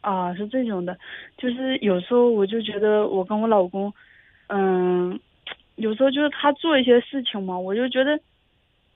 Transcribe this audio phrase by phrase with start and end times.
[0.00, 0.96] 啊，是这种的，
[1.36, 3.92] 就是有时候我就觉得我跟我老公，
[4.48, 5.20] 嗯，
[5.76, 8.18] 有时候就是他做一些事情嘛，我就觉得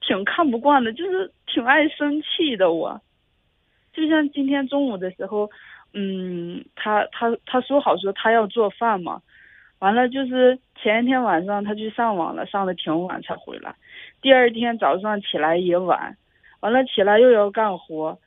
[0.01, 2.73] 挺看不惯的，就是挺爱生气的。
[2.73, 3.01] 我
[3.93, 5.51] 就像今天中午的时候，
[5.93, 9.21] 嗯，他他他说好说他要做饭嘛，
[9.81, 13.75] 完了就是前一天晚上他去上网了，上的挺晚才回来，
[14.23, 16.17] 第二天早上起来也晚，
[16.61, 18.19] 完了起来又要干活。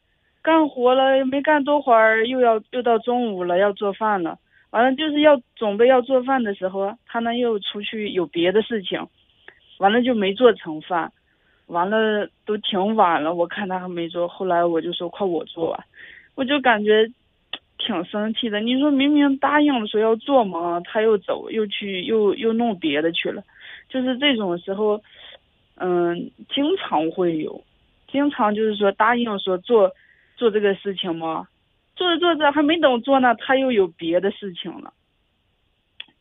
[0.47, 4.39] 干活了没干多会儿，又要又到中午了，要做饭了。
[4.69, 9.05] 完了就是要准备要做饭的时候，他呢又出去有别的事情，
[9.79, 11.11] 完了就没做成饭。
[11.65, 15.83] 完了都挺晚了，我看他还没做，后来我就说快我做吧，
[16.35, 17.05] 我就感觉
[17.77, 18.61] 挺生气的。
[18.61, 23.43] 你说明明答应了说要做嘛，他又走又去又又弄别的去了，
[23.89, 25.01] 就是这种时候，
[25.75, 27.61] 嗯，经常会有，
[28.09, 29.91] 经常就是说答应说做。
[30.37, 31.47] 做这个事情吗？
[31.95, 34.93] 做着做着还没等做呢，他又有别的事情了。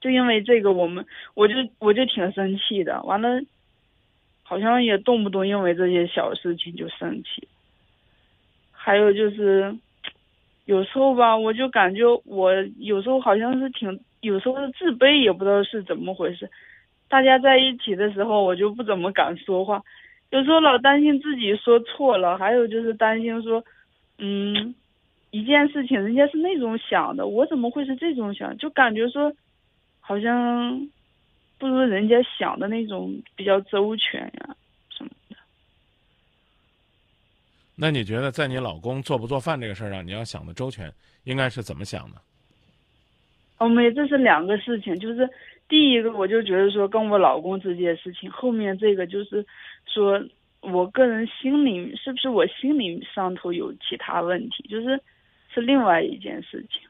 [0.00, 3.02] 就因为这个，我们我就我就挺生气的。
[3.02, 3.42] 完了，
[4.42, 7.46] 好像也动不动因为这些小事情就生气。
[8.70, 9.76] 还有就是，
[10.64, 16.48] 有时候吧，我就感觉我有时候好像是挺，有时候是自卑，也不知道是怎么回事。
[17.08, 19.82] 大家在一起的时候，我就不怎么敢说话，
[20.30, 23.62] 有时候老担心自己说错了，还有就是担心说。
[24.18, 24.74] 嗯，
[25.30, 28.56] 一件事情人家是那种想的，我怎么会是这种想？
[28.56, 29.30] 就感觉说，
[30.00, 30.88] 好像
[31.58, 34.56] 不如人家想的那种比较周全呀，
[34.88, 35.36] 什么的。
[37.74, 40.90] 那你觉得，在你老公做不做饭这个事儿上，你要想的周全，
[41.24, 42.16] 应该是怎么想的？
[43.58, 44.98] 哦，没，这是两个事情。
[44.98, 45.28] 就是
[45.68, 49.44] 第一个，我就觉得说跟我老公这件事情，后面这个就是
[49.86, 50.24] 说。
[50.72, 54.66] 我个人心里是不是我心里上头有其他问题？
[54.68, 55.00] 就是
[55.48, 56.82] 是另外一件事情。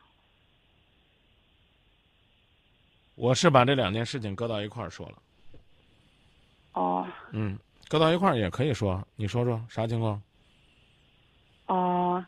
[3.15, 5.15] 我是把这两件事情搁到一块儿说了。
[6.73, 7.07] 哦。
[7.33, 7.59] 嗯，
[7.89, 10.21] 搁到一块儿也可以说，你说说啥情况？
[11.67, 12.25] 哦。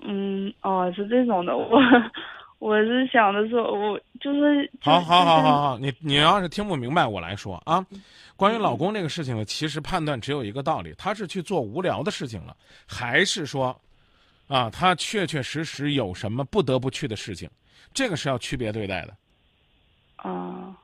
[0.00, 1.80] 嗯，哦，是这种的，我。
[2.58, 7.84] 我是想的说，我就是好好好好好，你你要是听不明白，我来说啊。
[8.36, 13.76] 关于老公这个事情呢，其实判断只有一个道理：他是去做无聊的事情了，还是说，
[14.46, 17.48] 啊，他确确实实有什么不得不去的事情？
[17.94, 19.16] 这个是要区别对待的。
[20.16, 20.76] 啊，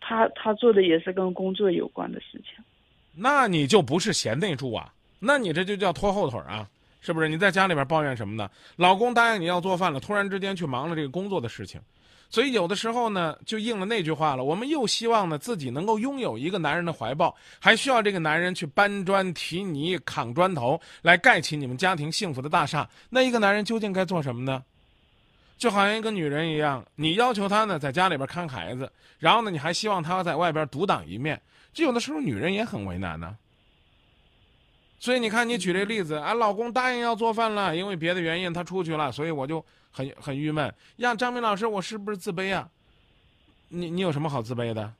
[0.00, 2.64] 他他做的也是跟工作有关的事情。
[3.12, 4.92] 那你就不是贤内助啊？
[5.18, 6.68] 那你这就叫拖后腿啊？
[7.06, 8.50] 是不是你在家里边抱怨什么呢？
[8.74, 11.80] 老公答应你要做饭了，突然之间去忙了这个工作的事情，
[12.28, 14.42] 所以有的时候呢，就应了那句话了。
[14.42, 22.90] 我们又希望呢自己能够拥有一个男人的怀抱，还需要这个男人去搬砖提泥扛砖头来盖起你们家庭幸福的大厦。
[23.08, 24.64] 那一个男人究竟该做什么呢？
[25.56, 28.90] 就好像一个女人一样，你要求他呢在家里边看孩子，
[29.20, 31.40] 然后呢你还希望他在外边独当一面，
[31.72, 33.36] 这有的时候女人也很为难呢。
[34.98, 40.72] 所以你看，你举这例子，啊老公答应要做饭了，因为别的原因他出去了，所以我就很很郁闷。
[40.96, 42.68] 呀，张明老师，我是不是自卑呀？
[43.68, 44.92] 你你有什么好自卑的？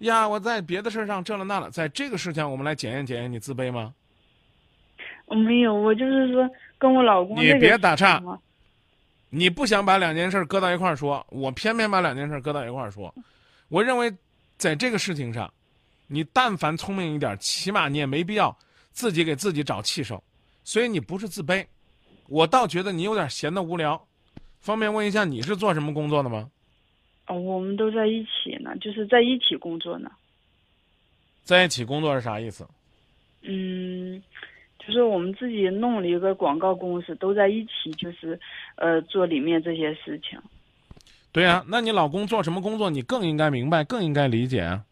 [0.00, 3.94] 呀，我在别的事上这了那了，在这个事情我们来检验检验你自卑吗？
[5.24, 6.48] 我没有，我就是说
[6.78, 7.36] 跟我老公。
[7.36, 8.22] 你别打岔。
[9.28, 13.12] 你不想把两件事搁到一块儿说，我偏偏把两件事搁到一块儿说。
[13.68, 14.12] 我认为，
[14.56, 15.52] 在这个事情上，
[16.06, 18.56] 你但凡聪明一点，起码你也没必要。
[18.96, 20.24] 自己给自己找气受，
[20.64, 21.66] 所以你不是自卑，
[22.28, 24.02] 我倒觉得你有点闲的无聊。
[24.58, 26.50] 方便问一下，你是做什么工作的吗？
[27.26, 30.10] 哦，我们都在一起呢，就是在一起工作呢。
[31.42, 32.66] 在一起工作是啥意思？
[33.42, 34.22] 嗯，
[34.78, 38.40] 就是我们自己弄了一个广告公司，都在一起，就是
[38.76, 40.40] 呃做里面这些事情。
[41.32, 44.86] 对呀，那你老公做什么工作，你更应该明白，更应该理解啊。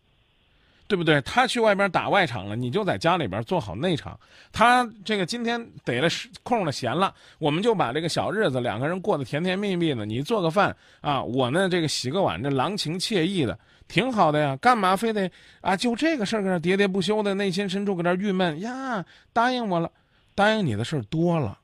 [0.94, 1.20] 对不对？
[1.22, 4.16] 他去外边打外场了，你就在家里边做好内场。
[4.52, 6.08] 他这个今天得了
[6.44, 10.06] 空了闲了，我们就把这个小日子两个人过得甜甜蜜蜜的。
[10.06, 13.58] 你做个饭啊，我呢这个洗个碗，这郎情妾意的，
[13.88, 14.56] 挺好的呀。
[14.58, 15.28] 干嘛非得
[15.60, 15.76] 啊？
[15.76, 19.04] 就这个事儿搁那喋喋不休的，内心深处搁那郁闷呀？
[19.32, 19.90] 答应我了，
[20.36, 21.58] 答应你的事儿多了。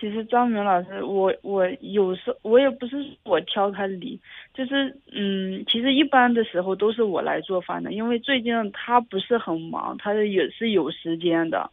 [0.00, 4.18] 其实张明老师，我我有时我也不是我挑他理，
[4.54, 11.70] 就是嗯，其实一般的时候都是我来做饭的，因为最近他不是很忙，他也是有时间的，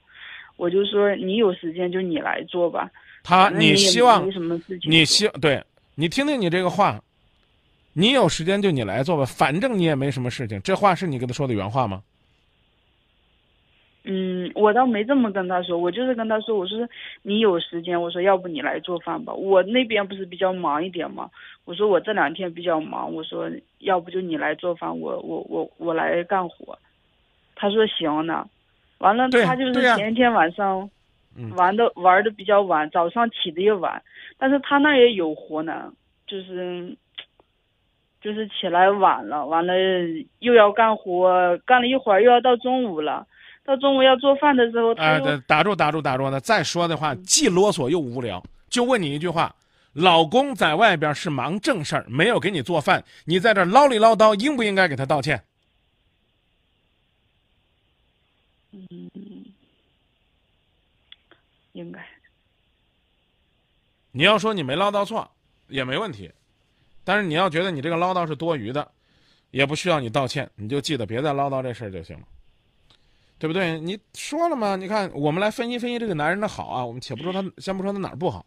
[0.58, 2.92] 我就说你有时间就你来做吧。
[3.24, 4.28] 他你希望？
[4.84, 5.64] 你希对，
[5.96, 7.02] 你听听你这个话，
[7.94, 10.62] 你有时间就你来做吧，反正你也没什么事情。
[10.62, 12.04] 这话是你跟他说的原话吗？
[14.10, 16.88] 嗯，我倒没这么跟他说，我就是跟他说，我说
[17.24, 21.30] 你有时间，我说要不你来做饭吧，我那边不是比较忙一点嘛，
[21.66, 26.80] 我说我这两天比较忙，我说要不就你来做饭，我我我我来干活。
[27.54, 28.48] 他说行呢，
[29.00, 30.90] 完了他就是前一天晚上
[31.58, 34.02] 玩的玩的比较晚，早上起的也晚，
[34.38, 35.92] 但是他那也有活呢，
[36.26, 36.96] 就是
[38.22, 39.74] 就是起来晚了，完了
[40.40, 43.28] 又要干活，干了一会儿又要到中午了。
[43.68, 48.42] 到中午要做饭的时候，他打住打住打住的，再说的话既啰嗦又无聊。
[48.70, 49.54] 就问你一句话：
[49.92, 55.44] 老公在外边是忙正事儿，没有给你做饭，你在这唠里唠叨，应不应该给他道歉？
[58.72, 59.10] 嗯，
[61.74, 62.00] 应该。
[64.12, 65.30] 你要说你没唠叨错，
[65.68, 66.32] 也没问题，
[67.04, 68.90] 但是你要觉得你这个唠叨是多余的，
[69.52, 72.26] 也不需要你道歉，你就记得别再唠叨这事儿就行了。
[73.40, 73.80] 对不对？
[73.80, 74.76] 你说了吗？
[74.76, 76.84] 你看，我们来分析分析这个男人的好啊。
[76.84, 78.46] 我们且不说他，先不说他哪儿不好，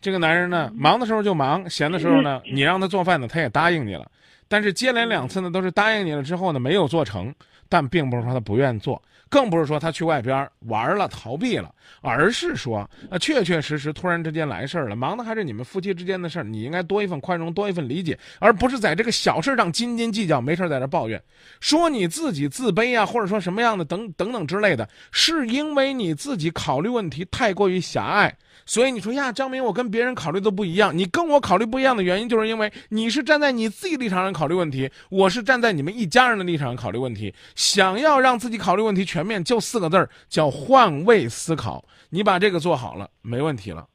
[0.00, 4.10] 这个男人呢，忙的时候就忙，闲的时候呢，你让他做饭呢，他也答应你了。
[4.46, 7.34] 但是接连两次呢，都是答应你了之后呢，没有做成。
[7.68, 21.22] 但并不是说他不愿做，更不是说他去外边玩了逃避了，而是说，呃，确确实实突然之间来事儿了，忙的还是你们夫妻之间的事儿，你应该多一份宽容，多一份理解，而不是在这个小事上斤斤计较，没事在这抱怨，
[21.60, 28.34] 说你自己自卑啊，或者说什么样的等等等之类的，是因为你自己考虑问题太过于狭隘。
[28.66, 30.96] 所以你说呀，张明，我跟别人考虑的不一样。
[30.96, 37.32] 你跟我考虑不一样的原因，就是因为你是站在你自己立场上考虑问题，我是站在你们一家人的立场上考虑问题。
[37.58, 41.84] 想要让自己考虑问题全面，就四个字儿，叫换位思考。
[42.08, 43.88] 你把这个做好了，没问题了。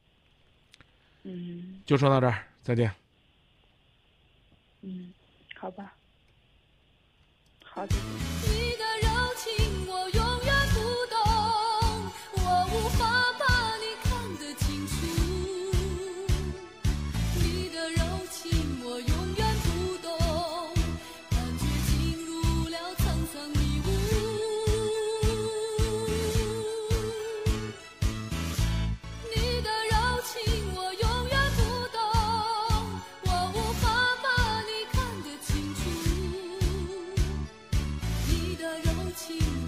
[1.24, 2.92] 嗯，就说到这儿，再见。
[4.82, 5.14] 嗯，
[5.56, 5.94] 好吧，
[7.64, 7.96] 好的。
[39.14, 39.63] 情。